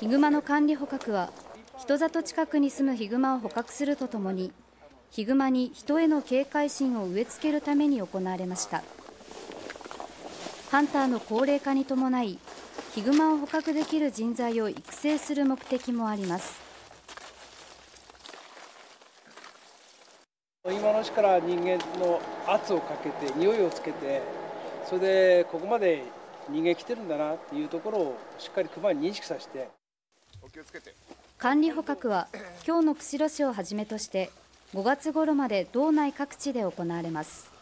[0.00, 1.30] ヒグマの管理捕獲は
[1.78, 4.52] 人里近くに住むヒグマを捕獲するとともに
[5.10, 8.82] ヒグマに人への警戒心を植え付けるために行われました。
[10.72, 12.40] ハンターの高齢化に伴い
[12.96, 16.60] ヒグマを捕獲できる人材を育成する目的もあります。
[20.64, 24.22] 今のうちから人間の圧をかけて匂いをつけて
[24.86, 26.02] それでここまで
[26.48, 29.68] 人間来てるんだなっていうところをしっかり熊に認識させて
[31.38, 32.28] 管理捕獲は
[32.66, 34.30] 今日の釧路市をはじめとして
[34.74, 37.53] 5月ごろまで道内各地で行われます。